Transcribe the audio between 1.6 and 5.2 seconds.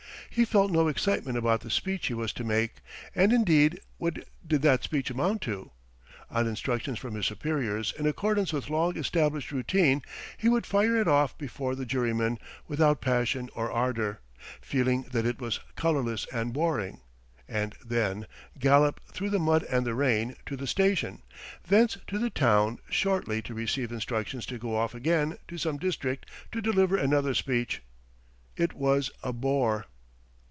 speech he was to make, and indeed what did that speech